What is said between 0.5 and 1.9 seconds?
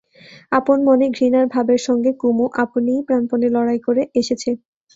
আপন মনে ঘৃণার ভাবের